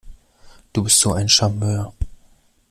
[0.73, 1.93] Du bist so ein Charmeur!